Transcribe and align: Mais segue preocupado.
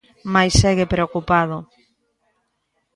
Mais 0.33 0.53
segue 0.61 0.91
preocupado. 0.93 1.57